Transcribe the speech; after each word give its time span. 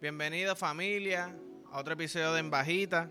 Bienvenido 0.00 0.54
familia 0.54 1.36
a 1.72 1.80
otro 1.80 1.94
episodio 1.94 2.32
de 2.32 2.38
En 2.38 2.50
Bajita. 2.50 3.10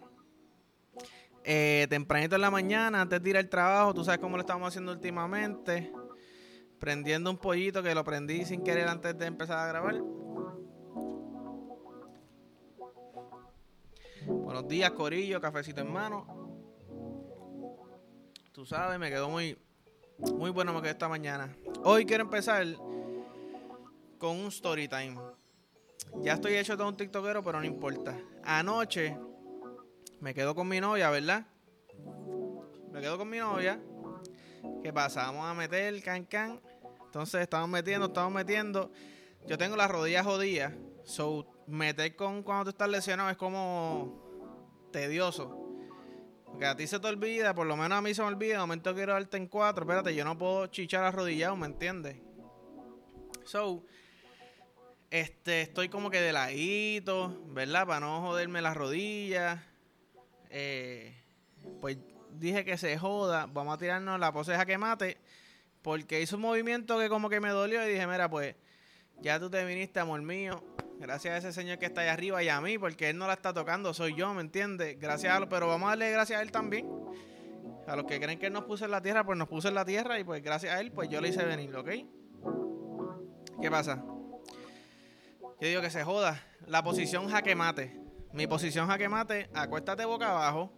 Eh, 1.43 1.85
tempranito 1.89 2.35
en 2.35 2.41
la 2.41 2.49
mañana, 2.49 3.01
antes 3.01 3.21
de 3.21 3.29
ir 3.29 3.35
al 3.35 3.49
trabajo, 3.49 3.93
tú 3.93 4.05
sabes 4.05 4.21
cómo 4.21 4.37
lo 4.37 4.41
estamos 4.41 4.69
haciendo 4.69 4.93
últimamente. 4.93 5.91
Prendiendo 6.79 7.29
un 7.29 7.39
pollito 7.39 7.83
que 7.83 7.93
lo 7.93 8.05
prendí 8.05 8.45
sin 8.45 8.63
querer 8.63 8.87
antes 8.87 9.17
de 9.17 9.25
empezar 9.25 9.59
a 9.59 9.67
grabar. 9.67 10.01
Buenos 14.25 14.65
días, 14.69 14.91
Corillo, 14.91 15.41
cafecito 15.41 15.81
en 15.81 15.91
mano. 15.91 16.25
Tú 18.53 18.65
sabes, 18.65 18.97
me 18.97 19.09
quedó 19.09 19.29
muy, 19.29 19.57
muy 20.37 20.51
bueno 20.51 20.71
me 20.71 20.79
quedó 20.79 20.91
esta 20.91 21.09
mañana. 21.09 21.53
Hoy 21.83 22.05
quiero 22.05 22.23
empezar 22.23 22.65
con 24.17 24.37
un 24.37 24.47
story 24.47 24.87
time. 24.87 25.17
Ya 26.21 26.33
estoy 26.33 26.55
hecho 26.55 26.77
todo 26.77 26.87
un 26.87 26.97
tiktokero, 26.97 27.43
pero 27.43 27.59
no 27.59 27.65
importa. 27.65 28.17
Anoche 28.43 29.17
me 30.19 30.33
quedo 30.33 30.55
con 30.55 30.67
mi 30.67 30.79
novia, 30.79 31.09
¿verdad? 31.09 31.45
Me 32.91 33.01
quedo 33.01 33.17
con 33.17 33.29
mi 33.29 33.37
novia. 33.37 33.79
¿Qué 34.81 34.91
pasa? 34.91 35.23
Vamos 35.27 35.45
a 35.45 35.53
meter 35.53 35.93
el 35.93 36.03
can 36.03 36.25
can. 36.25 36.59
Entonces 37.05 37.41
estamos 37.41 37.69
metiendo, 37.69 38.07
estamos 38.07 38.33
metiendo. 38.33 38.91
Yo 39.45 39.57
tengo 39.57 39.75
las 39.75 39.89
rodillas 39.89 40.25
jodidas. 40.25 40.73
So, 41.03 41.47
meter 41.67 42.15
con 42.15 42.43
cuando 42.43 42.65
tú 42.65 42.69
estás 42.71 42.89
lesionado 42.89 43.29
es 43.29 43.37
como 43.37 44.89
tedioso. 44.91 45.63
Porque 46.45 46.65
a 46.65 46.75
ti 46.75 46.87
se 46.87 46.99
te 46.99 47.07
olvida, 47.07 47.53
por 47.53 47.67
lo 47.67 47.77
menos 47.77 47.97
a 47.97 48.01
mí 48.01 48.13
se 48.13 48.21
me 48.21 48.27
olvida. 48.29 48.53
De 48.53 48.59
momento 48.59 48.93
quiero 48.93 49.13
darte 49.13 49.37
en 49.37 49.47
cuatro. 49.47 49.83
Espérate, 49.83 50.15
yo 50.15 50.25
no 50.25 50.37
puedo 50.37 50.67
chichar 50.67 51.03
arrodillado, 51.03 51.55
¿me 51.55 51.67
entiendes? 51.67 52.17
So, 53.45 53.83
este, 55.09 55.61
estoy 55.61 55.89
como 55.89 56.09
que 56.09 56.19
de 56.19 56.33
ladito, 56.33 57.41
¿verdad? 57.47 57.87
Para 57.87 58.01
no 58.01 58.21
joderme 58.21 58.61
las 58.61 58.75
rodillas. 58.75 59.59
Eh, 60.49 61.15
pues 61.81 61.97
dije 62.31 62.65
que 62.65 62.77
se 62.77 62.97
joda, 62.97 63.47
vamos 63.47 63.75
a 63.75 63.77
tirarnos 63.77 64.19
la 64.19 64.31
pose 64.31 64.51
de 64.51 64.57
jaque 64.57 64.77
mate. 64.77 65.17
Porque 65.81 66.21
hizo 66.21 66.35
un 66.35 66.41
movimiento 66.41 66.99
que 66.99 67.07
como 67.07 67.29
que 67.29 67.39
me 67.39 67.49
dolió 67.49 67.87
y 67.87 67.93
dije, 67.93 68.05
mira, 68.07 68.29
pues 68.29 68.55
ya 69.21 69.39
tú 69.39 69.49
te 69.49 69.63
viniste, 69.63 69.99
amor 69.99 70.21
mío. 70.21 70.61
Gracias 70.99 71.33
a 71.33 71.37
ese 71.37 71.53
señor 71.53 71.77
que 71.77 71.85
está 71.85 72.01
ahí 72.01 72.07
arriba 72.07 72.43
y 72.43 72.49
a 72.49 72.59
mí, 72.59 72.77
porque 72.77 73.09
él 73.09 73.17
no 73.17 73.27
la 73.27 73.33
está 73.33 73.53
tocando, 73.53 73.93
soy 73.93 74.15
yo, 74.15 74.33
¿me 74.33 74.41
entiendes? 74.41 74.99
Gracias 74.99 75.33
a 75.33 75.39
lo, 75.39 75.47
pero 75.47 75.67
vamos 75.67 75.87
a 75.87 75.89
darle 75.91 76.11
gracias 76.11 76.39
a 76.39 76.41
él 76.41 76.51
también. 76.51 76.89
A 77.87 77.95
los 77.95 78.05
que 78.05 78.19
creen 78.19 78.39
que 78.39 78.47
él 78.47 78.53
nos 78.53 78.65
puso 78.65 78.83
en 78.83 78.91
la 78.91 79.01
tierra, 79.01 79.23
pues 79.23 79.37
nos 79.37 79.47
puso 79.47 79.69
en 79.69 79.75
la 79.75 79.85
tierra 79.85 80.19
y 80.19 80.23
pues 80.23 80.43
gracias 80.43 80.73
a 80.73 80.81
él, 80.81 80.91
pues 80.91 81.07
yo 81.07 81.21
le 81.21 81.29
hice 81.29 81.45
venir, 81.45 81.73
¿ok? 81.75 81.89
¿Qué 83.61 83.71
pasa? 83.71 84.03
Yo 85.59 85.67
digo 85.67 85.81
que 85.81 85.89
se 85.89 86.03
joda. 86.03 86.43
La 86.67 86.83
posición 86.83 87.29
jaque 87.29 87.55
mate. 87.55 87.99
Mi 88.31 88.45
posición 88.45 88.87
jaque 88.87 89.09
mate, 89.09 89.49
acuéstate 89.55 90.05
boca 90.05 90.29
abajo. 90.29 90.71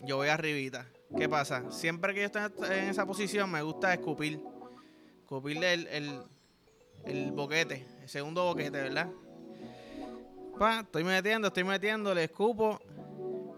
Yo 0.00 0.16
voy 0.16 0.28
arribita. 0.28 0.86
¿Qué 1.16 1.28
pasa? 1.28 1.70
Siempre 1.70 2.12
que 2.12 2.20
yo 2.20 2.26
estoy 2.26 2.42
en 2.66 2.88
esa 2.88 3.06
posición 3.06 3.50
me 3.50 3.62
gusta 3.62 3.94
escupir. 3.94 4.42
Escupirle 5.20 5.74
el, 5.74 5.86
el, 5.86 6.22
el 7.04 7.30
boquete, 7.30 7.86
el 8.02 8.08
segundo 8.08 8.44
boquete, 8.44 8.82
¿verdad? 8.82 9.08
Pa, 10.58 10.80
estoy 10.80 11.04
metiendo, 11.04 11.48
estoy 11.48 11.64
metiendo, 11.64 12.12
le 12.12 12.24
escupo. 12.24 12.80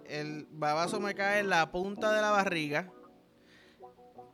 El 0.04 0.46
babazo 0.50 1.00
me 1.00 1.14
cae 1.14 1.40
en 1.40 1.48
la 1.48 1.70
punta 1.70 2.12
de 2.12 2.20
la 2.20 2.30
barriga. 2.30 2.92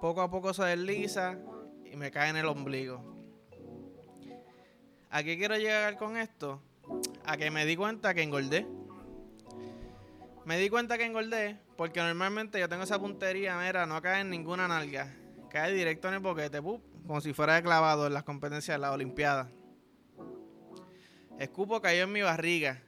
Poco 0.01 0.23
a 0.23 0.31
poco 0.31 0.53
se 0.53 0.65
desliza 0.65 1.39
y 1.85 1.97
me 1.97 2.11
cae 2.11 2.31
en 2.31 2.37
el 2.37 2.47
ombligo. 2.47 3.14
¿A 5.15 5.23
qué 5.23 5.39
quiero 5.39 5.57
llegar 5.57 5.97
con 5.97 6.17
esto? 6.17 6.61
A 7.25 7.37
que 7.37 7.49
me 7.49 7.65
di 7.67 7.77
cuenta 7.77 8.15
que 8.15 8.23
engordé. 8.25 8.67
Me 10.45 10.59
di 10.59 10.69
cuenta 10.69 10.99
que 10.99 11.05
engordé 11.05 11.57
porque 11.77 12.01
normalmente 12.01 12.59
yo 12.59 12.69
tengo 12.69 12.83
esa 12.83 12.99
puntería, 12.99 13.57
mira, 13.57 13.87
no 13.87 14.03
cae 14.03 14.23
en 14.23 14.31
ninguna 14.31 14.67
nalga. 14.67 15.15
Cae 15.51 15.73
directo 15.73 16.09
en 16.09 16.15
el 16.15 16.21
boquete, 16.21 16.61
como 16.61 17.21
si 17.21 17.33
fuera 17.33 17.55
de 17.55 17.63
clavado 17.63 18.09
en 18.09 18.13
las 18.13 18.25
competencias 18.25 18.75
de 18.75 18.81
la 18.81 18.91
Olimpiada. 18.91 19.53
Escupo 21.39 21.81
cayó 21.81 22.03
en 22.03 22.13
mi 22.13 22.23
barriga. 22.23 22.83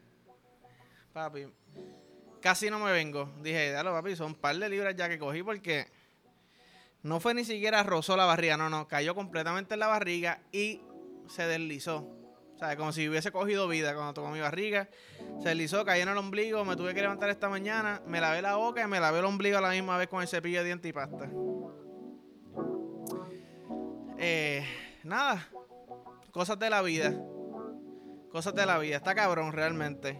Papi, 1.12 1.46
casi 2.42 2.70
no 2.70 2.80
me 2.80 2.90
vengo. 2.90 3.32
Dije, 3.40 3.70
dale 3.70 3.90
papi, 3.90 4.16
son 4.16 4.32
un 4.32 4.34
par 4.34 4.56
de 4.56 4.68
libras 4.68 4.96
ya 4.96 5.08
que 5.08 5.20
cogí 5.20 5.44
porque 5.44 5.86
no 7.04 7.20
fue 7.20 7.34
ni 7.34 7.44
siquiera 7.44 7.84
rozó 7.84 8.16
la 8.16 8.24
barriga, 8.24 8.56
no, 8.56 8.68
no, 8.68 8.88
cayó 8.88 9.14
completamente 9.14 9.74
en 9.74 9.80
la 9.80 9.86
barriga 9.86 10.40
y 10.50 10.80
se 11.28 11.46
deslizó. 11.46 12.08
O 12.54 12.58
sea, 12.58 12.76
como 12.76 12.92
si 12.92 13.08
hubiese 13.08 13.30
cogido 13.30 13.68
vida 13.68 13.94
cuando 13.94 14.14
tocó 14.14 14.30
mi 14.30 14.40
barriga. 14.40 14.88
Se 15.42 15.50
deslizó, 15.50 15.84
cayó 15.84 16.02
en 16.04 16.08
el 16.08 16.16
ombligo, 16.16 16.64
me 16.64 16.76
tuve 16.76 16.94
que 16.94 17.02
levantar 17.02 17.28
esta 17.28 17.48
mañana, 17.48 18.00
me 18.06 18.20
lavé 18.20 18.40
la 18.40 18.56
boca 18.56 18.82
y 18.82 18.86
me 18.86 18.98
lavé 18.98 19.18
el 19.18 19.26
ombligo 19.26 19.58
a 19.58 19.60
la 19.60 19.70
misma 19.70 19.98
vez 19.98 20.08
con 20.08 20.22
el 20.22 20.28
cepillo 20.28 20.60
de 20.60 20.64
diente 20.64 20.88
y 20.88 20.92
pasta. 20.92 21.28
Eh, 24.18 24.64
nada, 25.04 25.48
cosas 26.30 26.58
de 26.58 26.70
la 26.70 26.80
vida. 26.82 27.14
Cosas 28.30 28.54
de 28.54 28.64
la 28.64 28.78
vida. 28.78 28.96
Está 28.96 29.14
cabrón 29.14 29.52
realmente. 29.52 30.18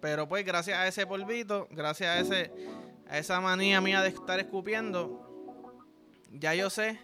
Pero 0.00 0.28
pues 0.28 0.44
gracias 0.44 0.78
a 0.78 0.86
ese 0.86 1.06
polvito, 1.06 1.68
gracias 1.70 2.08
a 2.08 2.20
ese 2.20 2.52
a 3.08 3.18
esa 3.18 3.40
manía 3.40 3.80
mía 3.80 4.02
de 4.02 4.08
estar 4.08 4.38
escupiendo, 4.40 5.22
ya 6.32 6.54
yo 6.54 6.70
sé 6.70 6.98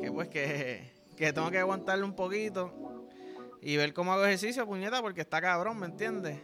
que 0.00 0.10
pues 0.12 0.28
que, 0.28 0.92
que 1.16 1.32
tengo 1.32 1.50
que 1.50 1.58
aguantarle 1.58 2.04
un 2.04 2.14
poquito 2.14 2.72
y 3.60 3.76
ver 3.76 3.92
cómo 3.92 4.12
hago 4.12 4.24
ejercicio, 4.24 4.66
puñeta, 4.66 5.00
porque 5.00 5.22
está 5.22 5.40
cabrón, 5.40 5.78
¿me 5.78 5.86
entiendes? 5.86 6.38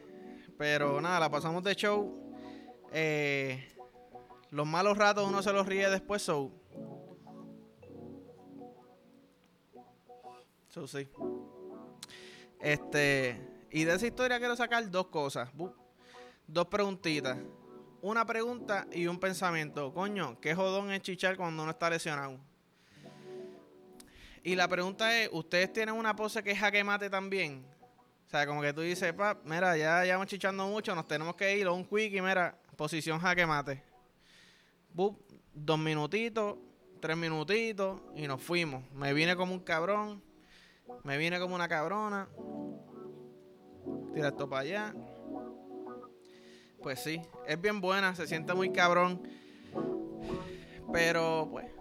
Pero 0.59 1.01
nada, 1.01 1.21
la 1.21 1.31
pasamos 1.31 1.63
de 1.63 1.75
show. 1.75 2.35
Eh, 2.93 3.69
los 4.51 4.67
malos 4.67 4.99
ratos 4.99 5.29
uno 5.29 5.43
se 5.43 5.53
los 5.53 5.67
ríe 5.67 5.89
después, 5.89 6.23
so. 6.23 6.51
So, 10.69 10.87
sí. 10.87 11.09
Este. 12.61 13.41
Y 13.71 13.85
de 13.85 13.95
esa 13.95 14.07
historia 14.07 14.39
quiero 14.39 14.57
sacar 14.57 14.91
dos 14.91 15.09
cosas. 15.09 15.51
Dos 16.47 16.67
preguntitas. 16.67 17.39
Una 18.01 18.27
pregunta 18.27 18.87
y 18.91 19.07
un 19.07 19.21
pensamiento. 19.21 19.93
Coño, 19.95 20.41
¿qué 20.41 20.55
jodón 20.55 20.91
es 20.93 21.03
chichar 21.03 21.37
cuando 21.37 21.63
uno 21.63 21.73
está 21.73 21.89
lesionado? 21.89 22.39
Y 24.45 24.57
la 24.57 24.67
pregunta 24.67 25.21
es, 25.21 25.29
¿ustedes 25.33 25.73
tienen 25.73 25.95
una 25.95 26.17
pose 26.17 26.43
que 26.43 26.51
es 26.51 26.59
jaque 26.59 26.83
mate 26.83 27.09
también? 27.09 27.65
O 28.27 28.31
sea, 28.31 28.47
como 28.47 28.61
que 28.61 28.73
tú 28.73 28.81
dices, 28.81 29.13
pap, 29.13 29.45
mira, 29.45 29.77
ya 29.77 30.05
llevamos 30.05 30.27
chichando 30.27 30.67
mucho, 30.67 30.95
nos 30.95 31.07
tenemos 31.07 31.37
que 31.37 31.57
ir, 31.57 31.69
un 31.69 31.85
quick 31.85 32.15
y 32.15 32.21
mira, 32.21 32.59
posición 32.77 33.21
jaque 33.21 33.47
mate. 33.47 33.83
Bup, 34.93 35.21
dos 35.55 35.79
minutitos, 35.79 36.57
tres 37.01 37.17
minutitos 37.17 38.01
y 38.17 38.27
nos 38.27 38.43
fuimos. 38.43 38.83
Me 38.93 39.13
vine 39.13 39.37
como 39.37 39.53
un 39.53 39.61
cabrón, 39.61 40.23
me 41.05 41.17
vine 41.19 41.39
como 41.39 41.55
una 41.55 41.69
cabrona. 41.69 42.29
Tira 44.15 44.29
esto 44.29 44.49
para 44.49 44.63
allá. 44.63 44.95
Pues 46.83 47.01
sí, 47.01 47.23
es 47.47 47.61
bien 47.61 47.81
buena, 47.81 48.15
se 48.17 48.27
siente 48.27 48.55
muy 48.55 48.73
cabrón. 48.73 49.23
Pero 50.93 51.49
pues 51.51 51.72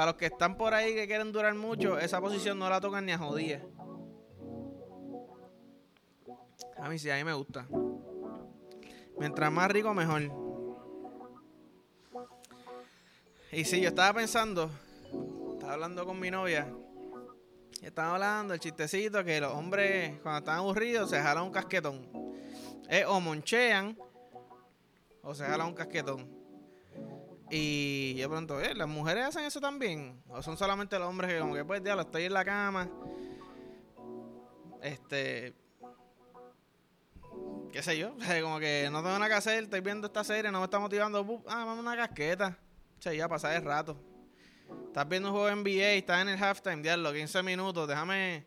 para 0.00 0.12
los 0.12 0.18
que 0.18 0.24
están 0.24 0.56
por 0.56 0.72
ahí 0.72 0.94
que 0.94 1.06
quieren 1.06 1.30
durar 1.30 1.54
mucho, 1.54 1.98
esa 1.98 2.22
posición 2.22 2.58
no 2.58 2.70
la 2.70 2.80
tocan 2.80 3.04
ni 3.04 3.12
a 3.12 3.18
jodía. 3.18 3.62
A 6.78 6.88
mí 6.88 6.98
sí, 6.98 7.10
a 7.10 7.16
mí 7.16 7.24
me 7.24 7.34
gusta. 7.34 7.66
Mientras 9.18 9.52
más 9.52 9.70
rico, 9.70 9.92
mejor. 9.92 10.22
Y 13.52 13.62
sí, 13.66 13.82
yo 13.82 13.90
estaba 13.90 14.14
pensando, 14.14 14.70
estaba 15.52 15.74
hablando 15.74 16.06
con 16.06 16.18
mi 16.18 16.30
novia. 16.30 16.74
Y 17.82 17.84
estaba 17.84 18.14
hablando 18.14 18.54
el 18.54 18.60
chistecito 18.60 19.22
que 19.22 19.38
los 19.38 19.52
hombres, 19.52 20.18
cuando 20.22 20.38
están 20.38 20.56
aburridos, 20.56 21.10
se 21.10 21.20
jalan 21.20 21.44
un 21.44 21.52
casquetón. 21.52 22.08
Es 22.88 23.04
o 23.04 23.20
monchean 23.20 23.98
o 25.22 25.34
se 25.34 25.44
jalan 25.44 25.66
un 25.66 25.74
casquetón. 25.74 26.39
Y 27.50 28.14
yo 28.14 28.30
pronto, 28.30 28.60
¿eh? 28.60 28.74
¿las 28.74 28.86
mujeres 28.86 29.24
hacen 29.24 29.44
eso 29.44 29.60
también? 29.60 30.22
¿O 30.28 30.40
son 30.40 30.56
solamente 30.56 30.96
los 30.98 31.08
hombres 31.08 31.32
que 31.32 31.40
como 31.40 31.54
que 31.54 31.64
pues, 31.64 31.82
diablo, 31.82 32.02
estoy 32.02 32.24
en 32.24 32.32
la 32.32 32.44
cama? 32.44 32.88
Este... 34.82 35.54
¿Qué 37.72 37.82
sé 37.82 37.98
yo? 37.98 38.14
como 38.42 38.60
que 38.60 38.88
no 38.90 39.02
tengo 39.02 39.18
nada 39.18 39.28
que 39.28 39.34
hacer, 39.34 39.64
estoy 39.64 39.80
viendo 39.80 40.06
esta 40.06 40.22
serie, 40.22 40.50
no 40.50 40.58
me 40.58 40.64
está 40.64 40.78
motivando. 40.78 41.42
Ah, 41.48 41.64
vamos 41.64 41.80
una 41.80 41.96
casqueta. 41.96 42.56
Sea, 43.00 43.14
ya 43.14 43.28
pasar 43.28 43.56
el 43.56 43.64
rato. 43.64 43.96
Estás 44.86 45.08
viendo 45.08 45.30
un 45.30 45.34
juego 45.36 45.56
NBA, 45.56 45.92
estás 45.94 46.22
en 46.22 46.28
el 46.28 46.42
halftime, 46.42 46.82
diablo, 46.82 47.12
15 47.12 47.42
minutos, 47.42 47.88
déjame... 47.88 48.46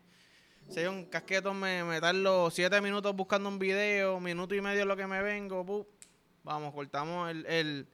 Si 0.70 0.80
hay 0.80 0.86
un 0.86 1.04
casqueto, 1.04 1.52
me, 1.52 1.84
me 1.84 2.00
los 2.14 2.54
7 2.54 2.80
minutos 2.80 3.14
buscando 3.14 3.50
un 3.50 3.58
video, 3.58 4.18
minuto 4.18 4.54
y 4.54 4.62
medio 4.62 4.86
lo 4.86 4.96
que 4.96 5.06
me 5.06 5.20
vengo, 5.20 5.86
vamos, 6.42 6.72
cortamos 6.72 7.30
el 7.30 7.44
el 7.46 7.86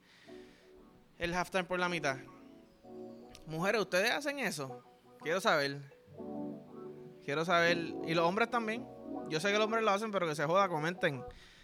halftime 1.35 1.65
por 1.65 1.79
la 1.79 1.89
mitad. 1.89 2.17
Mujeres, 3.47 3.81
¿ustedes 3.81 4.11
hacen 4.11 4.39
eso? 4.39 4.83
Quiero 5.21 5.41
saber. 5.41 5.81
Quiero 7.25 7.45
saber. 7.45 7.77
Y 8.07 8.15
los 8.15 8.25
hombres 8.25 8.51
también. 8.51 8.87
Yo 9.29 9.39
sé 9.39 9.49
que 9.53 9.59
los 9.59 9.67
hombres 9.67 9.85
lo 9.85 9.91
hacen, 9.91 10.11
pero 10.11 10.27
que 10.27 10.35
se 10.35 10.45
joda, 10.45 10.69
comenten. 10.69 11.23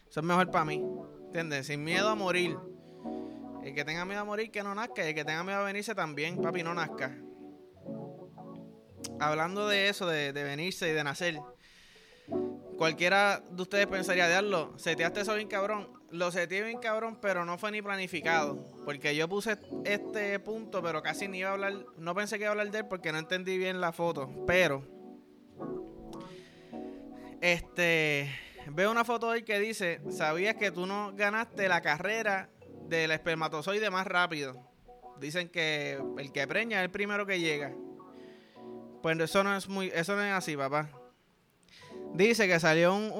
Eso 0.08 0.20
es 0.20 0.26
mejor 0.26 0.50
para 0.50 0.64
mí. 0.64 0.84
¿Entiendes? 1.26 1.66
Sin 1.66 1.82
miedo 1.82 2.08
a 2.08 2.14
morir. 2.14 2.58
El 3.64 3.74
que 3.74 3.84
tenga 3.84 4.04
miedo 4.04 4.20
a 4.20 4.24
morir, 4.24 4.50
que 4.50 4.62
no 4.62 4.74
nazca. 4.74 5.04
Y 5.04 5.08
el 5.08 5.14
que 5.14 5.24
tenga 5.24 5.42
miedo 5.42 5.58
a 5.58 5.64
venirse 5.64 5.94
también, 5.94 6.40
papi, 6.40 6.62
no 6.62 6.74
nazca. 6.74 7.16
Hablando 9.18 9.66
de 9.68 9.88
eso, 9.88 10.06
de, 10.06 10.32
de 10.32 10.44
venirse 10.44 10.88
y 10.88 10.92
de 10.92 11.02
nacer. 11.02 11.40
Cualquiera 12.76 13.42
de 13.50 13.62
ustedes 13.62 13.86
pensaría, 13.86 14.28
diablo, 14.28 14.78
seteaste 14.78 15.22
eso 15.22 15.34
bien 15.34 15.48
cabrón. 15.48 15.95
Lo 16.16 16.32
seteé 16.32 16.62
bien 16.62 16.78
cabrón, 16.78 17.18
pero 17.20 17.44
no 17.44 17.58
fue 17.58 17.70
ni 17.70 17.82
planificado. 17.82 18.58
Porque 18.86 19.14
yo 19.14 19.28
puse 19.28 19.58
este 19.84 20.38
punto, 20.40 20.82
pero 20.82 21.02
casi 21.02 21.28
ni 21.28 21.40
iba 21.40 21.50
a 21.50 21.52
hablar. 21.52 21.74
No 21.98 22.14
pensé 22.14 22.38
que 22.38 22.44
iba 22.44 22.48
a 22.48 22.52
hablar 22.52 22.70
de 22.70 22.78
él 22.78 22.86
porque 22.86 23.12
no 23.12 23.18
entendí 23.18 23.58
bien 23.58 23.80
la 23.80 23.92
foto. 23.92 24.30
Pero. 24.46 24.82
Este. 27.42 28.34
Veo 28.68 28.90
una 28.90 29.04
foto 29.04 29.28
hoy 29.28 29.42
que 29.42 29.58
dice: 29.58 30.00
¿Sabías 30.10 30.56
que 30.56 30.70
tú 30.70 30.86
no 30.86 31.12
ganaste 31.14 31.68
la 31.68 31.82
carrera 31.82 32.48
del 32.88 33.10
espermatozoide 33.10 33.90
más 33.90 34.06
rápido? 34.06 34.66
Dicen 35.20 35.50
que 35.50 36.02
el 36.18 36.32
que 36.32 36.46
preña 36.46 36.78
es 36.78 36.84
el 36.84 36.90
primero 36.90 37.26
que 37.26 37.40
llega. 37.40 37.74
Pues 39.02 39.18
eso 39.20 39.44
no 39.44 39.54
es 39.54 39.68
muy. 39.68 39.92
Eso 39.94 40.16
no 40.16 40.24
es 40.24 40.32
así, 40.32 40.56
papá. 40.56 40.88
Dice 42.14 42.48
que 42.48 42.58
salió 42.58 42.94
un, 42.94 43.12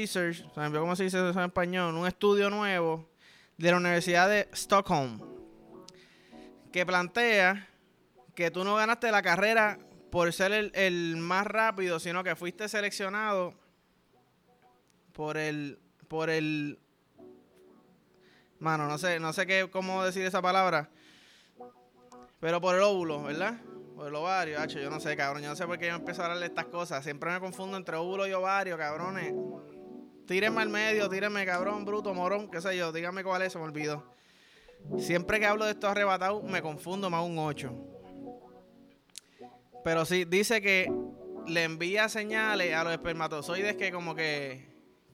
research, 0.00 0.44
¿cómo 0.54 0.94
se 0.94 1.04
dice 1.04 1.18
eso 1.18 1.38
en 1.38 1.46
español? 1.46 1.94
Un 1.94 2.06
estudio 2.06 2.50
nuevo 2.50 3.08
de 3.56 3.70
la 3.70 3.76
Universidad 3.78 4.28
de 4.28 4.48
Stockholm 4.52 5.20
que 6.72 6.86
plantea 6.86 7.68
que 8.34 8.50
tú 8.50 8.62
no 8.62 8.76
ganaste 8.76 9.10
la 9.10 9.22
carrera 9.22 9.78
por 10.10 10.32
ser 10.32 10.52
el, 10.52 11.16
más 11.16 11.46
rápido, 11.46 11.98
sino 11.98 12.22
que 12.22 12.36
fuiste 12.36 12.68
seleccionado 12.68 13.54
por 15.12 15.36
el 15.36 15.80
por 16.06 16.30
el 16.30 16.78
mano, 18.60 18.86
no 18.86 18.98
sé, 18.98 19.18
no 19.18 19.32
sé 19.32 19.46
qué 19.46 19.68
cómo 19.70 20.04
decir 20.04 20.24
esa 20.24 20.40
palabra, 20.40 20.90
pero 22.40 22.60
por 22.60 22.76
el 22.76 22.82
óvulo, 22.82 23.24
¿verdad? 23.24 23.58
O 23.96 24.06
el 24.06 24.14
ovario, 24.14 24.60
hacho, 24.60 24.78
yo 24.78 24.90
no 24.90 25.00
sé, 25.00 25.16
cabrón. 25.16 25.42
Yo 25.42 25.48
no 25.48 25.56
sé 25.56 25.66
por 25.66 25.76
qué 25.76 25.88
yo 25.88 25.96
empiezo 25.96 26.22
a 26.22 26.26
hablar 26.26 26.38
de 26.38 26.46
estas 26.46 26.66
cosas. 26.66 27.02
Siempre 27.02 27.32
me 27.32 27.40
confundo 27.40 27.76
entre 27.76 27.96
óvulo 27.96 28.28
y 28.28 28.32
ovario, 28.32 28.78
cabrones. 28.78 29.34
Tírenme 30.28 30.62
al 30.62 30.68
medio, 30.68 31.08
tírenme, 31.08 31.44
cabrón, 31.44 31.84
bruto, 31.84 32.14
morón, 32.14 32.48
qué 32.50 32.60
sé 32.60 32.76
yo. 32.76 32.92
Díganme 32.92 33.24
cuál 33.24 33.42
es, 33.42 33.52
se 33.52 33.58
me 33.58 33.64
olvidó. 33.64 34.14
Siempre 34.98 35.40
que 35.40 35.46
hablo 35.46 35.64
de 35.64 35.72
esto 35.72 35.88
arrebatado, 35.88 36.42
me 36.42 36.62
confundo 36.62 37.10
más 37.10 37.24
un 37.24 37.38
8. 37.38 37.72
Pero 39.82 40.04
sí, 40.04 40.24
dice 40.24 40.60
que 40.60 40.92
le 41.46 41.64
envía 41.64 42.08
señales 42.08 42.74
a 42.74 42.84
los 42.84 42.92
espermatozoides 42.92 43.76
que 43.76 43.90
como 43.90 44.14
que, 44.14 44.68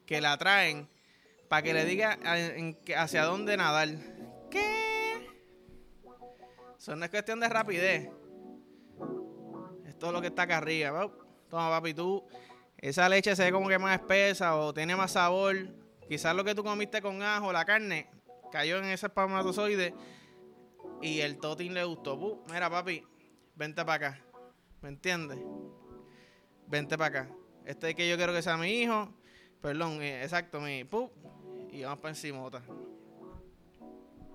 que 0.05 0.21
la 0.21 0.37
traen 0.37 0.89
para 1.49 1.63
que 1.63 1.73
le 1.73 1.87
diga 1.87 2.19
hacia 2.97 3.25
dónde 3.25 3.57
nadar. 3.57 3.89
¿Qué? 4.51 5.29
Eso 6.77 6.95
no 6.97 7.05
es 7.05 7.11
cuestión 7.11 7.41
de 7.41 7.49
rapidez 7.49 8.11
todo 10.05 10.13
lo 10.13 10.21
que 10.21 10.27
está 10.29 10.43
acá 10.43 10.59
arriba. 10.59 11.11
Toma, 11.49 11.71
papi, 11.71 11.95
tú, 11.95 12.23
esa 12.85 13.09
leche 13.09 13.35
se 13.35 13.45
ve 13.45 13.51
como 13.51 13.67
que 13.67 13.79
más 13.79 13.99
espesa 13.99 14.57
o 14.57 14.75
tiene 14.75 14.95
más 14.95 15.13
sabor. 15.13 15.57
Quizás 16.07 16.37
lo 16.37 16.45
que 16.45 16.55
tú 16.55 16.63
comiste 16.63 17.01
con 17.01 17.23
ajo, 17.23 17.51
la 17.51 17.65
carne, 17.65 18.11
cayó 18.53 18.77
en 18.77 18.85
ese 18.85 19.07
espermatozoide 19.07 19.95
y 21.01 21.21
el 21.21 21.39
totín 21.39 21.73
le 21.73 21.83
gustó. 21.85 22.45
mira, 22.47 22.69
papi, 22.69 23.03
vente 23.55 23.83
para 23.87 24.09
acá. 24.09 24.25
¿Me 24.83 24.91
entiendes? 24.91 25.39
Vente 26.67 26.99
para 26.99 27.21
acá. 27.21 27.35
Este 27.65 27.89
es 27.89 27.95
que 27.95 28.07
yo 28.07 28.19
quiero 28.19 28.35
que 28.35 28.43
sea 28.43 28.59
mi 28.59 28.69
hijo. 28.69 29.15
Perdón, 29.63 30.03
eh, 30.03 30.23
exacto, 30.23 30.61
mi. 30.61 30.85
Pup, 30.85 31.11
y 31.71 31.85
vamos 31.85 32.01
para 32.01 32.11
encima. 32.11 32.51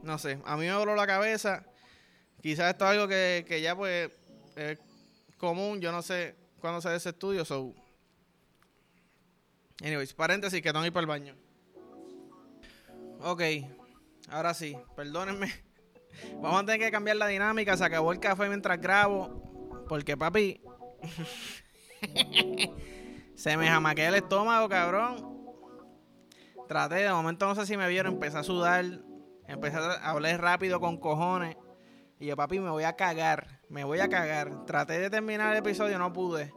No 0.01 0.17
sé, 0.17 0.39
a 0.43 0.57
mí 0.57 0.65
me 0.65 0.75
voló 0.75 0.95
la 0.95 1.05
cabeza. 1.05 1.67
Quizás 2.41 2.71
esto 2.71 2.85
es 2.85 2.91
algo 2.93 3.07
que, 3.07 3.45
que 3.47 3.61
ya 3.61 3.75
pues 3.75 4.09
común. 5.37 5.79
Yo 5.81 5.91
no 5.91 6.01
sé 6.01 6.35
cuándo 6.59 6.81
se 6.81 6.95
ese 6.95 7.09
estudio. 7.09 7.45
So. 7.45 7.75
Anyways, 9.81 10.13
paréntesis, 10.13 10.61
que 10.61 10.69
tengo 10.69 10.81
que 10.81 10.87
ir 10.87 10.93
para 10.93 11.01
el 11.01 11.07
baño. 11.07 11.35
Ok, 13.21 13.41
ahora 14.29 14.53
sí, 14.53 14.77
perdónenme. 14.95 15.53
Vamos 16.41 16.61
a 16.61 16.65
tener 16.65 16.81
que 16.81 16.91
cambiar 16.91 17.17
la 17.17 17.27
dinámica. 17.27 17.77
Se 17.77 17.83
acabó 17.83 18.11
el 18.11 18.19
café 18.19 18.47
mientras 18.47 18.79
grabo. 18.79 19.85
Porque, 19.87 20.17
papi. 20.17 20.61
se 23.35 23.57
me 23.57 23.67
jamaquea 23.67 24.09
el 24.09 24.15
estómago, 24.15 24.67
cabrón. 24.67 25.37
Traté, 26.67 26.95
de 26.95 27.11
momento 27.11 27.47
no 27.47 27.55
sé 27.55 27.65
si 27.65 27.77
me 27.77 27.87
vieron, 27.87 28.13
empecé 28.13 28.37
a 28.37 28.43
sudar. 28.43 28.85
Empecé 29.47 29.77
a 29.77 30.11
hablar 30.11 30.41
rápido 30.41 30.79
con 30.79 30.97
cojones. 30.97 31.57
Y 32.19 32.27
yo, 32.27 32.35
papi, 32.35 32.59
me 32.59 32.69
voy 32.69 32.83
a 32.83 32.95
cagar. 32.95 33.61
Me 33.69 33.83
voy 33.83 33.99
a 33.99 34.09
cagar. 34.09 34.65
Traté 34.65 34.99
de 34.99 35.09
terminar 35.09 35.53
el 35.53 35.59
episodio, 35.59 35.97
no 35.97 36.13
pude. 36.13 36.53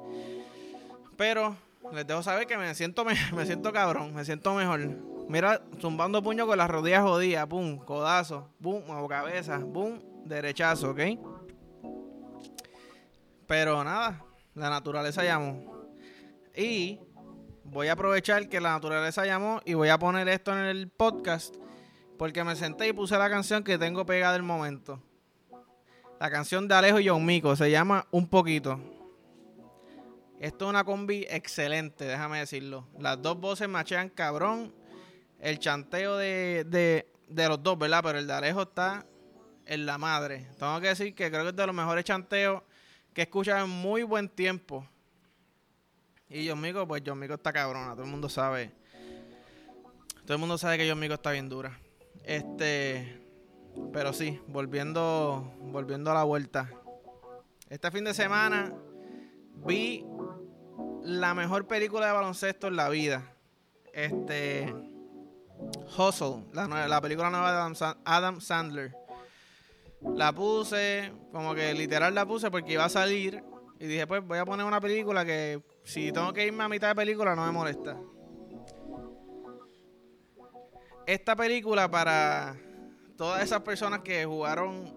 Pero 1.16 1.56
les 1.90 2.06
dejo 2.06 2.22
saber 2.22 2.46
que 2.46 2.56
me 2.56 2.74
siento, 2.74 3.04
me, 3.04 3.16
siento 3.46 3.72
cabrón, 3.72 4.14
me 4.14 4.24
siento 4.24 4.54
mejor. 4.54 4.80
Mira, 5.28 5.62
zumbando 5.80 6.22
puño 6.22 6.46
con 6.46 6.58
las 6.58 6.70
rodillas 6.70 7.02
jodidas, 7.02 7.46
pum, 7.46 7.78
codazo, 7.78 8.48
pum, 8.60 8.82
o 8.88 9.08
cabeza, 9.08 9.58
pum, 9.58 10.00
derechazo, 10.24 10.90
¿ok? 10.90 11.00
Pero 13.46 13.82
nada, 13.84 14.24
la 14.54 14.70
naturaleza 14.70 15.24
llamó. 15.24 15.86
Y 16.54 17.00
voy 17.64 17.88
a 17.88 17.92
aprovechar 17.92 18.48
que 18.48 18.60
la 18.60 18.70
naturaleza 18.70 19.24
llamó 19.24 19.60
y 19.64 19.74
voy 19.74 19.88
a 19.88 19.98
poner 19.98 20.28
esto 20.28 20.52
en 20.52 20.64
el 20.64 20.88
podcast 20.88 21.56
porque 22.18 22.44
me 22.44 22.54
senté 22.56 22.88
y 22.88 22.92
puse 22.92 23.16
la 23.18 23.28
canción 23.28 23.64
que 23.64 23.78
tengo 23.78 24.06
pegada 24.06 24.34
del 24.34 24.42
momento. 24.42 25.02
La 26.20 26.30
canción 26.30 26.68
de 26.68 26.74
Alejo 26.74 27.00
y 27.00 27.08
John 27.08 27.24
Mico 27.24 27.56
se 27.56 27.70
llama 27.70 28.06
Un 28.10 28.28
Poquito. 28.28 28.78
Esto 30.42 30.64
es 30.64 30.70
una 30.70 30.82
combi 30.82 31.24
excelente, 31.30 32.04
déjame 32.04 32.40
decirlo. 32.40 32.88
Las 32.98 33.22
dos 33.22 33.38
voces 33.38 33.68
machean 33.68 34.08
cabrón. 34.08 34.74
El 35.38 35.60
chanteo 35.60 36.16
de, 36.16 37.06
los 37.28 37.62
dos, 37.62 37.78
¿verdad? 37.78 38.00
Pero 38.02 38.18
el 38.18 38.26
de 38.26 38.32
Alejo 38.32 38.62
está 38.62 39.06
en 39.66 39.86
la 39.86 39.98
madre. 39.98 40.48
Tengo 40.58 40.80
que 40.80 40.88
decir 40.88 41.14
que 41.14 41.30
creo 41.30 41.44
que 41.44 41.50
es 41.50 41.54
de 41.56 41.64
los 41.64 41.76
mejores 41.76 42.04
chanteos 42.04 42.60
que 43.14 43.20
he 43.20 43.24
escuchado 43.24 43.64
en 43.64 43.70
muy 43.70 44.02
buen 44.02 44.28
tiempo. 44.28 44.84
Y 46.28 46.48
John 46.48 46.60
Mico, 46.60 46.88
pues 46.88 47.04
John 47.06 47.20
Mico 47.20 47.34
está 47.34 47.52
cabrona, 47.52 47.92
todo 47.92 48.02
el 48.02 48.10
mundo 48.10 48.28
sabe. 48.28 48.72
Todo 50.22 50.32
el 50.32 50.38
mundo 50.40 50.58
sabe 50.58 50.76
que 50.76 50.90
John 50.90 50.98
Mico 50.98 51.14
está 51.14 51.30
bien 51.30 51.48
dura. 51.48 51.78
Este. 52.24 53.16
Pero 53.92 54.12
sí, 54.12 54.40
volviendo, 54.48 55.54
volviendo 55.60 56.10
a 56.10 56.14
la 56.14 56.24
vuelta. 56.24 56.68
Este 57.70 57.92
fin 57.92 58.02
de 58.02 58.12
semana 58.12 58.74
vi 59.64 60.04
la 61.04 61.34
mejor 61.34 61.66
película 61.66 62.06
de 62.06 62.12
baloncesto 62.12 62.68
en 62.68 62.76
la 62.76 62.88
vida. 62.88 63.34
Este. 63.92 64.74
Hustle, 65.96 66.44
la, 66.52 66.66
la 66.88 67.00
película 67.00 67.30
nueva 67.30 67.68
de 67.68 67.94
Adam, 68.04 68.40
Sandler. 68.40 68.94
La 70.14 70.32
puse, 70.32 71.12
como 71.30 71.54
que 71.54 71.72
literal 71.74 72.14
la 72.14 72.26
puse 72.26 72.50
porque 72.50 72.72
iba 72.72 72.84
a 72.84 72.88
salir. 72.88 73.44
Y 73.78 73.86
dije, 73.86 74.06
pues 74.06 74.26
voy 74.26 74.38
a 74.38 74.44
poner 74.44 74.66
una 74.66 74.80
película 74.80 75.24
que 75.24 75.62
si 75.84 76.10
tengo 76.10 76.32
que 76.32 76.46
irme 76.46 76.64
a 76.64 76.68
mitad 76.68 76.88
de 76.88 76.94
película 76.94 77.36
no 77.36 77.46
me 77.46 77.52
molesta. 77.52 77.96
Esta 81.06 81.36
película 81.36 81.90
para 81.90 82.56
todas 83.16 83.42
esas 83.42 83.60
personas 83.62 84.00
que 84.00 84.24
jugaron, 84.24 84.92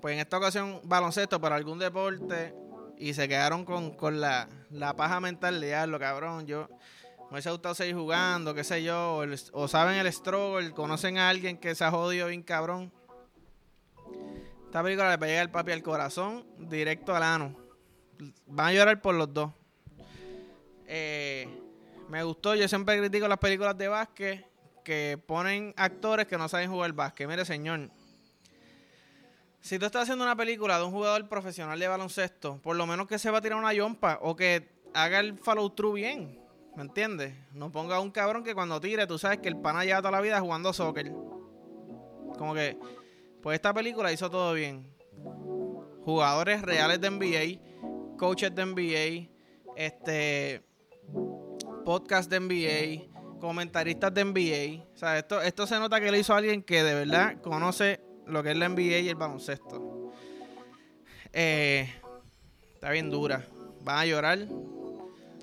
pues 0.00 0.14
en 0.14 0.20
esta 0.20 0.36
ocasión 0.38 0.80
baloncesto 0.84 1.40
para 1.40 1.56
algún 1.56 1.78
deporte 1.78 2.54
y 2.98 3.14
se 3.14 3.28
quedaron 3.28 3.64
con, 3.64 4.20
la, 4.20 4.48
paja 4.96 5.20
mental 5.20 5.60
de 5.60 5.86
lo 5.86 5.98
cabrón, 5.98 6.46
yo 6.46 6.68
me 7.24 7.32
hubiese 7.32 7.50
gustado 7.50 7.74
seguir 7.74 7.94
jugando, 7.94 8.54
qué 8.54 8.64
sé 8.64 8.82
yo, 8.82 9.22
o, 9.52 9.68
saben 9.68 9.96
el 9.96 10.12
struggle, 10.12 10.72
conocen 10.72 11.18
a 11.18 11.28
alguien 11.28 11.56
que 11.58 11.74
se 11.74 11.84
ha 11.84 11.90
jodido 11.90 12.28
bien 12.28 12.42
cabrón. 12.42 12.92
Esta 14.66 14.82
película 14.82 15.10
le 15.10 15.18
pega 15.18 15.40
el 15.40 15.50
papi 15.50 15.72
al 15.72 15.82
corazón, 15.82 16.46
directo 16.58 17.14
al 17.14 17.22
ano. 17.22 17.56
Van 18.46 18.68
a 18.68 18.72
llorar 18.72 19.00
por 19.00 19.14
los 19.14 19.32
dos. 19.32 19.52
Eh, 20.86 21.48
me 22.08 22.22
gustó, 22.22 22.54
yo 22.54 22.68
siempre 22.68 22.98
critico 22.98 23.26
las 23.28 23.38
películas 23.38 23.76
de 23.78 23.88
básquet 23.88 24.46
que 24.84 25.18
ponen 25.26 25.72
actores 25.76 26.26
que 26.26 26.36
no 26.36 26.48
saben 26.48 26.70
jugar 26.70 26.92
básquet. 26.92 27.26
Mire, 27.26 27.44
señor. 27.44 27.90
Si 29.64 29.78
tú 29.78 29.86
estás 29.86 30.02
haciendo 30.02 30.24
una 30.24 30.36
película 30.36 30.76
de 30.76 30.84
un 30.84 30.90
jugador 30.90 31.26
profesional 31.26 31.78
de 31.78 31.88
baloncesto, 31.88 32.60
por 32.60 32.76
lo 32.76 32.86
menos 32.86 33.06
que 33.06 33.18
se 33.18 33.30
va 33.30 33.38
a 33.38 33.40
tirar 33.40 33.58
una 33.58 33.72
yompa 33.72 34.18
o 34.20 34.36
que 34.36 34.68
haga 34.92 35.20
el 35.20 35.38
follow 35.38 35.70
through 35.70 35.94
bien. 35.94 36.38
¿Me 36.76 36.82
entiendes? 36.82 37.32
No 37.54 37.72
ponga 37.72 37.98
un 37.98 38.10
cabrón 38.10 38.44
que 38.44 38.54
cuando 38.54 38.78
tire, 38.78 39.06
tú 39.06 39.16
sabes 39.16 39.38
que 39.38 39.48
el 39.48 39.56
pana 39.56 39.86
lleva 39.86 40.00
toda 40.00 40.10
la 40.10 40.20
vida 40.20 40.38
jugando 40.38 40.74
soccer. 40.74 41.10
Como 42.36 42.52
que, 42.52 42.76
pues 43.42 43.54
esta 43.54 43.72
película 43.72 44.12
hizo 44.12 44.28
todo 44.28 44.52
bien. 44.52 44.86
Jugadores 46.04 46.60
reales 46.60 47.00
de 47.00 47.10
NBA, 47.10 48.18
coaches 48.18 48.54
de 48.54 48.66
NBA, 48.66 49.30
este 49.76 50.62
podcasts 51.86 52.28
de 52.28 52.38
NBA, 52.38 53.40
comentaristas 53.40 54.12
de 54.12 54.24
NBA. 54.26 54.84
O 54.92 54.96
sea, 54.98 55.16
esto, 55.16 55.40
esto 55.40 55.66
se 55.66 55.78
nota 55.78 56.02
que 56.02 56.10
lo 56.10 56.18
hizo 56.18 56.34
alguien 56.34 56.62
que 56.62 56.82
de 56.82 56.92
verdad 56.92 57.40
conoce 57.40 58.02
lo 58.26 58.42
que 58.42 58.50
es 58.50 58.56
la 58.56 58.68
NBA 58.68 58.98
y 58.98 59.08
el 59.08 59.14
baloncesto. 59.14 60.12
Eh, 61.32 61.92
está 62.74 62.90
bien 62.90 63.10
dura. 63.10 63.44
Van 63.82 63.98
a 63.98 64.06
llorar, 64.06 64.38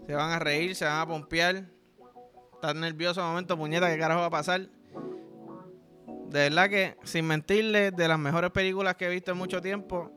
se 0.06 0.14
van 0.16 0.32
a 0.32 0.40
reír, 0.40 0.76
se 0.76 0.86
van 0.86 1.00
a 1.00 1.08
pompear. 1.08 1.66
Están 2.54 2.80
nerviosos 2.80 3.18
en 3.18 3.30
momento, 3.30 3.58
puñeta, 3.58 3.90
¿qué 3.90 3.98
carajo 3.98 4.22
va 4.22 4.28
a 4.28 4.32
pasar? 4.32 4.62
De 6.28 6.40
verdad 6.50 6.70
que, 6.70 6.96
sin 7.04 7.28
mentirles, 7.28 7.96
de 7.96 8.08
las 8.08 8.18
mejores 8.18 8.52
películas 8.52 8.96
que 8.96 9.06
he 9.06 9.10
visto 9.10 9.32
en 9.32 9.38
mucho 9.38 9.62
tiempo, 9.62 10.12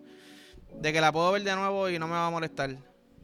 de 0.72 0.92
que 0.92 1.00
la 1.00 1.10
puedo 1.10 1.32
ver 1.32 1.42
de 1.42 1.54
nuevo 1.56 1.88
y 1.88 1.98
no 1.98 2.06
me 2.06 2.12
va 2.12 2.28
a 2.28 2.30
molestar. 2.30 2.76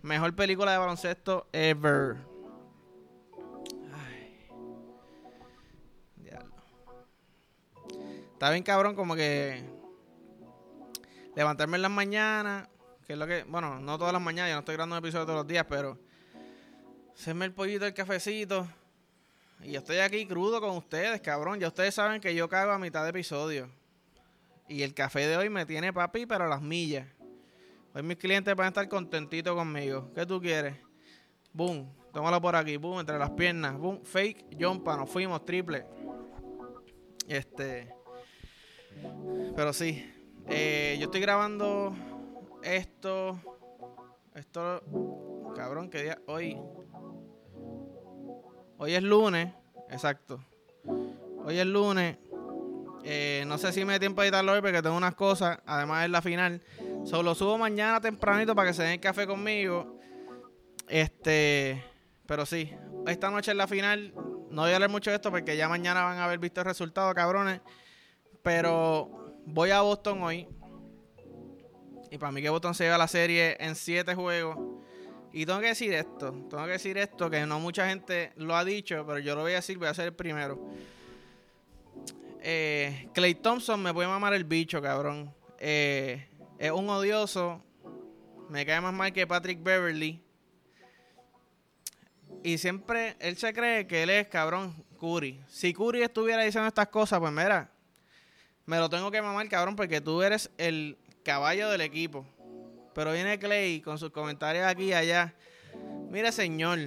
Mejor 0.03 0.35
película 0.35 0.73
de 0.73 0.79
baloncesto 0.79 1.47
ever. 1.53 2.30
Está 8.41 8.53
bien 8.53 8.63
cabrón 8.63 8.95
como 8.95 9.15
que 9.15 9.63
levantarme 11.37 11.77
en 11.77 11.83
las 11.83 11.91
mañanas, 11.91 12.71
que 13.07 13.13
es 13.13 13.19
lo 13.19 13.27
que, 13.27 13.43
bueno, 13.43 13.79
no 13.81 13.99
todas 13.99 14.15
las 14.15 14.23
mañanas, 14.23 14.49
yo 14.49 14.55
no 14.55 14.61
estoy 14.61 14.77
grabando 14.77 14.97
un 14.97 15.05
episodio 15.05 15.27
todos 15.27 15.41
los 15.41 15.47
días, 15.47 15.67
pero 15.69 15.99
hacerme 17.15 17.45
el 17.45 17.53
pollito, 17.53 17.85
el 17.85 17.93
cafecito. 17.93 18.67
Y 19.63 19.77
estoy 19.77 19.99
aquí 19.99 20.25
crudo 20.25 20.59
con 20.59 20.71
ustedes, 20.71 21.21
cabrón. 21.21 21.61
Ya 21.61 21.69
ustedes 21.69 21.95
saben 21.95 22.19
que 22.19 22.35
yo 22.35 22.49
cago 22.49 22.73
a 22.73 22.79
mitad 22.79 23.03
de 23.03 23.11
episodio. 23.11 23.69
Y 24.69 24.85
el 24.85 24.95
café 24.95 25.27
de 25.27 25.37
hoy 25.37 25.51
me 25.51 25.67
tiene 25.67 25.93
papi, 25.93 26.25
pero 26.25 26.49
las 26.49 26.63
millas. 26.63 27.07
Hoy 27.93 28.03
mis 28.03 28.17
clientes 28.17 28.57
van 28.57 28.65
a 28.65 28.69
estar 28.69 28.89
contentitos 28.89 29.55
conmigo. 29.55 30.11
¿Qué 30.15 30.25
tú 30.25 30.41
quieres? 30.41 30.79
Boom. 31.53 31.95
Tómalo 32.11 32.41
por 32.41 32.57
aquí. 32.57 32.79
Boom. 32.79 33.01
Entre 33.01 33.19
las 33.19 33.33
piernas. 33.33 33.77
Boom. 33.77 34.03
Fake. 34.03 34.57
Jumpa. 34.59 34.97
Nos 34.97 35.11
fuimos. 35.11 35.45
Triple. 35.45 35.85
Este. 37.29 38.00
Pero 39.55 39.73
sí. 39.73 40.11
Eh, 40.47 40.97
yo 40.99 41.07
estoy 41.07 41.21
grabando 41.21 41.95
esto. 42.63 43.39
Esto. 44.35 44.83
Cabrón, 45.55 45.91
¿qué 45.91 46.03
día? 46.03 46.19
Hoy. 46.27 46.59
Hoy 48.79 48.95
es 48.95 49.03
lunes. 49.03 49.53
Exacto. 49.91 50.45
Hoy 51.45 51.59
es 51.59 51.67
lunes. 51.67 52.17
Eh, 53.03 53.45
no 53.47 53.59
sé 53.59 53.73
si 53.73 53.85
me 53.85 53.95
dé 53.95 54.01
tiempo 54.01 54.21
de 54.21 54.29
editarlo 54.29 54.53
hoy 54.53 54.61
porque 54.61 54.83
tengo 54.83 54.97
unas 54.97 55.15
cosas. 55.15 55.59
Además 55.67 56.05
es 56.05 56.11
la 56.11 56.23
final. 56.23 56.63
Solo 57.05 57.35
subo 57.35 57.59
mañana 57.59 58.01
tempranito 58.01 58.55
para 58.55 58.69
que 58.69 58.75
se 58.75 58.83
den 58.83 59.01
café 59.01 59.27
conmigo. 59.27 59.99
Este. 60.89 61.83
Pero 62.27 62.47
sí. 62.47 62.73
Esta 63.07 63.31
noche 63.31 63.51
es 63.51 63.57
la 63.57 63.67
final. 63.67 64.13
No 64.51 64.63
voy 64.63 64.73
a 64.73 64.75
hablar 64.75 64.91
mucho 64.91 65.11
de 65.11 65.17
esto 65.17 65.31
porque 65.31 65.57
ya 65.57 65.69
mañana 65.69 66.03
van 66.03 66.19
a 66.19 66.25
haber 66.25 66.39
visto 66.39 66.61
el 66.61 66.67
resultado, 66.67 67.15
cabrones. 67.15 67.61
Pero 68.43 69.35
voy 69.47 69.71
a 69.71 69.81
Boston 69.83 70.23
hoy. 70.23 70.49
Y 72.11 72.19
para 72.19 72.33
mí 72.33 72.43
que 72.43 72.51
Boston 72.51 72.75
se 72.75 72.85
lleva 72.85 72.99
la 72.99 73.09
serie 73.09 73.57
en 73.61 73.75
7 73.75 74.15
juegos. 74.15 74.57
Y 75.33 75.47
tengo 75.47 75.61
que 75.61 75.69
decir 75.69 75.93
esto. 75.93 76.33
Tengo 76.49 76.65
que 76.65 76.73
decir 76.73 76.99
esto 76.99 77.31
que 77.31 77.47
no 77.47 77.61
mucha 77.61 77.89
gente 77.89 78.33
lo 78.37 78.57
ha 78.57 78.65
dicho, 78.65 79.05
pero 79.07 79.19
yo 79.19 79.35
lo 79.35 79.43
voy 79.43 79.53
a 79.53 79.57
decir, 79.57 79.79
voy 79.79 79.89
a 79.89 79.95
ser 79.95 80.07
el 80.07 80.15
primero. 80.15 80.59
Eh, 82.43 83.09
Clay 83.15 83.35
Thompson 83.35 83.81
me 83.83 83.95
puede 83.95 84.09
mamar 84.09 84.35
el 84.35 84.45
bicho, 84.45 84.81
cabrón. 84.83 85.33
Eh, 85.59 86.27
es 86.59 86.71
un 86.71 86.89
odioso. 86.89 87.63
Me 88.49 88.67
cae 88.67 88.81
más 88.81 88.93
mal 88.93 89.13
que 89.13 89.27
Patrick 89.27 89.63
Beverly. 89.63 90.21
Y 92.43 92.59
siempre 92.59 93.17
él 93.21 93.37
se 93.37 93.53
cree 93.53 93.87
que 93.87 94.03
él 94.03 94.11
es 94.11 94.27
cabrón 94.29 94.85
Curry. 94.99 95.41
Si 95.47 95.73
Curry 95.73 96.03
estuviera 96.03 96.43
diciendo 96.43 96.67
estas 96.67 96.89
cosas, 96.89 97.21
pues 97.21 97.33
mira, 97.33 97.71
me 98.71 98.79
lo 98.79 98.89
tengo 98.89 99.11
que 99.11 99.21
mamar, 99.21 99.49
cabrón, 99.49 99.75
porque 99.75 100.01
tú 100.01 100.23
eres 100.23 100.49
el 100.57 100.97
caballo 101.25 101.71
del 101.71 101.81
equipo. 101.81 102.25
Pero 102.95 103.13
viene 103.13 103.37
Clay 103.37 103.81
con 103.81 103.99
sus 103.99 104.11
comentarios 104.11 104.65
aquí 104.65 104.85
y 104.85 104.93
allá. 104.93 105.35
Mire, 106.09 106.31
señor, 106.31 106.79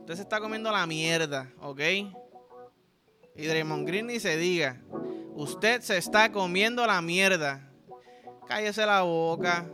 usted 0.00 0.14
se 0.14 0.20
está 0.20 0.40
comiendo 0.40 0.70
la 0.70 0.86
mierda, 0.86 1.50
¿ok? 1.58 1.80
Y 3.34 3.46
Draymond 3.46 3.86
Green 3.86 4.08
ni 4.08 4.20
se 4.20 4.36
diga. 4.36 4.78
Usted 5.34 5.80
se 5.80 5.96
está 5.96 6.30
comiendo 6.30 6.86
la 6.86 7.00
mierda. 7.00 7.70
Cállese 8.46 8.84
la 8.84 9.00
boca. 9.00 9.66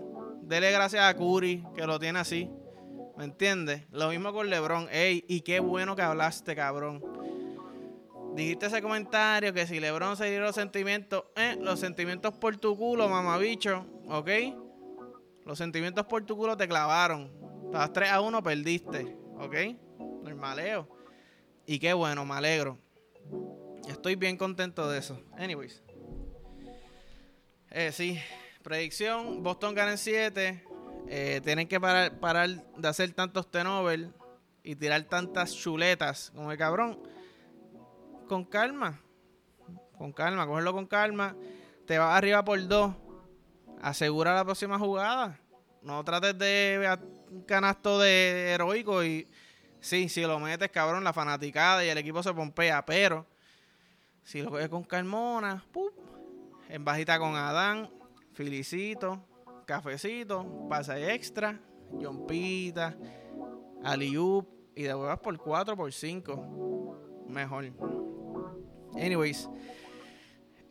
Dele 0.43 0.71
gracias 0.71 1.03
a 1.03 1.13
Curry, 1.17 1.67
que 1.75 1.89
lo 1.89 1.99
tiene 1.99 2.21
así. 2.21 2.49
¿Me 3.17 3.25
entiendes? 3.25 3.83
Lo 3.91 4.11
mismo 4.11 4.33
con 4.33 4.49
LeBron. 4.49 4.87
Ey, 4.93 5.25
y 5.27 5.41
qué 5.41 5.59
bueno 5.59 5.97
que 5.97 6.03
hablaste, 6.03 6.55
cabrón. 6.55 7.03
Dijiste 8.38 8.66
ese 8.66 8.80
comentario 8.80 9.52
que 9.52 9.66
si 9.66 9.80
LeBron 9.80 10.16
se 10.16 10.30
dio 10.30 10.38
los 10.38 10.54
sentimientos, 10.54 11.25
eh, 11.35 11.57
los 11.61 11.80
sentimientos 11.80 12.33
por 12.35 12.57
tu 12.57 12.78
culo, 12.78 13.09
mamabicho, 13.09 13.85
¿ok? 14.07 14.30
Los 15.45 15.59
sentimientos 15.59 16.07
por 16.07 16.25
tu 16.25 16.37
culo 16.37 16.57
te 16.57 16.68
clavaron. 16.68 17.33
Estabas 17.64 17.92
3 17.92 18.11
a 18.11 18.21
1, 18.21 18.40
perdiste, 18.40 19.16
¿ok? 19.40 19.54
Normaleo. 20.23 20.88
Y 21.66 21.80
qué 21.80 21.92
bueno, 21.95 22.25
me 22.25 22.35
alegro. 22.35 22.78
Estoy 23.88 24.14
bien 24.14 24.37
contento 24.37 24.88
de 24.88 25.00
eso. 25.00 25.21
Anyways. 25.37 25.83
Eh, 27.73 27.90
sí, 27.90 28.21
predicción, 28.62 29.42
Boston 29.42 29.75
gana 29.75 29.90
en 29.90 29.99
7. 29.99 30.64
Eh, 31.09 31.40
tienen 31.42 31.66
que 31.66 31.80
parar, 31.80 32.21
parar 32.21 32.50
de 32.50 32.87
hacer 32.87 33.12
tantos 33.14 33.50
tenover 33.50 34.11
y 34.62 34.76
tirar 34.76 35.02
tantas 35.02 35.57
chuletas 35.57 36.30
como 36.37 36.52
el 36.52 36.57
cabrón. 36.57 37.18
Con 38.29 38.45
calma. 38.45 39.01
Con 39.97 40.13
calma, 40.13 40.47
cogerlo 40.47 40.73
con 40.73 40.87
calma. 40.87 41.35
Te 41.87 41.99
vas 41.99 42.17
arriba 42.17 42.45
por 42.45 42.65
dos. 42.69 42.95
Asegura 43.81 44.35
la 44.35 44.45
próxima 44.45 44.79
jugada. 44.79 45.41
No 45.83 46.05
trates 46.05 46.37
de 46.39 46.99
un 47.31 47.43
canasto 47.43 47.99
de 47.99 48.51
heroico 48.53 49.03
y 49.03 49.27
sí, 49.81 50.09
si 50.09 50.23
lo 50.23 50.39
metes, 50.39 50.71
cabrón, 50.71 51.05
la 51.05 51.13
fanaticada 51.13 51.85
y 51.85 51.89
el 51.89 51.99
equipo 51.99 52.23
se 52.23 52.35
pompea, 52.35 52.85
pero 52.85 53.27
si 54.25 54.43
lo 54.43 54.51
coges 54.51 54.69
con 54.69 54.85
Carmona, 54.85 55.65
en 56.69 56.85
bajita 56.85 57.19
con 57.19 57.35
Adán, 57.37 57.91
Felicito, 58.35 59.25
Cafecito, 59.65 60.67
pasa 60.69 60.99
extra, 60.99 61.59
Jompita, 61.93 62.97
Aliup 63.83 64.47
y 64.75 64.83
de 64.83 64.95
huevas 64.95 65.19
por 65.21 65.39
4 65.39 65.77
por 65.77 65.93
5. 65.93 67.08
Mejor. 67.29 67.71
Anyways. 68.95 69.49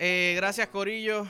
Eh, 0.00 0.34
gracias 0.36 0.68
Corillo 0.68 1.26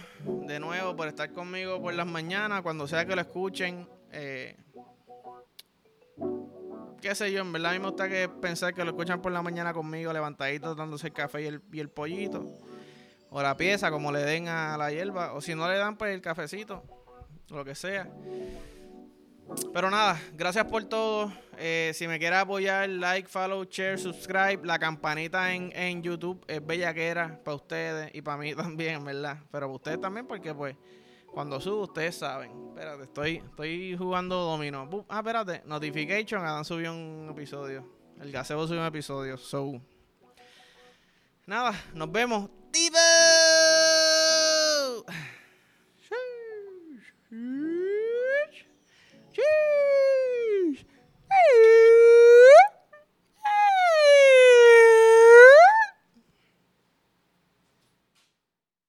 de 0.46 0.60
nuevo 0.60 0.94
por 0.94 1.08
estar 1.08 1.32
conmigo 1.32 1.80
por 1.80 1.94
las 1.94 2.06
mañanas, 2.06 2.60
cuando 2.60 2.86
sea 2.86 3.06
que 3.06 3.14
lo 3.14 3.20
escuchen. 3.22 3.88
Eh, 4.12 4.56
qué 7.00 7.14
sé 7.14 7.32
yo, 7.32 7.40
en 7.40 7.52
verdad 7.52 7.70
a 7.70 7.74
mí 7.74 7.78
me 7.80 7.86
gusta 7.86 8.08
que 8.08 8.28
pensar 8.28 8.74
que 8.74 8.84
lo 8.84 8.90
escuchan 8.90 9.22
por 9.22 9.32
la 9.32 9.42
mañana 9.42 9.72
conmigo, 9.72 10.12
levantadito, 10.12 10.74
dándose 10.74 11.06
el 11.06 11.12
café 11.12 11.42
y 11.42 11.46
el, 11.46 11.62
y 11.72 11.80
el 11.80 11.88
pollito. 11.88 12.58
O 13.30 13.42
la 13.42 13.56
pieza, 13.56 13.90
como 13.90 14.10
le 14.10 14.20
den 14.20 14.48
a 14.48 14.76
la 14.76 14.90
hierba. 14.90 15.34
O 15.34 15.40
si 15.40 15.54
no 15.54 15.68
le 15.68 15.76
dan, 15.76 15.96
pues 15.96 16.14
el 16.14 16.22
cafecito. 16.22 16.82
Lo 17.50 17.64
que 17.64 17.74
sea. 17.74 18.10
Pero 19.72 19.90
nada, 19.90 20.20
gracias 20.34 20.64
por 20.66 20.84
todo. 20.84 21.32
Eh, 21.56 21.92
si 21.94 22.06
me 22.06 22.18
quieres 22.18 22.38
apoyar, 22.38 22.88
like, 22.88 23.28
follow, 23.28 23.64
share, 23.64 23.98
subscribe. 23.98 24.60
La 24.64 24.78
campanita 24.78 25.52
en, 25.52 25.72
en 25.74 26.02
YouTube 26.02 26.44
es 26.48 26.64
bellaquera 26.64 27.40
para 27.44 27.56
ustedes 27.56 28.10
y 28.14 28.22
para 28.22 28.36
mí 28.36 28.54
también, 28.56 29.04
¿verdad? 29.04 29.38
Pero 29.50 29.66
para 29.66 29.66
ustedes 29.66 30.00
también, 30.00 30.26
porque 30.26 30.54
pues 30.54 30.76
cuando 31.32 31.60
subo, 31.60 31.82
ustedes 31.82 32.16
saben. 32.16 32.50
Espérate, 32.68 33.04
estoy, 33.04 33.36
estoy 33.36 33.96
jugando 33.96 34.36
domino. 34.36 35.06
Ah, 35.08 35.18
espérate, 35.18 35.62
notification. 35.66 36.44
Adán 36.44 36.64
subió 36.64 36.92
un 36.92 37.28
episodio. 37.30 37.86
El 38.20 38.32
gazebo 38.32 38.66
subió 38.66 38.80
un 38.80 38.86
episodio. 38.86 39.36
So. 39.36 39.80
Nada, 41.46 41.72
nos 41.94 42.10
vemos. 42.10 42.50
¡Diva! 42.72 43.37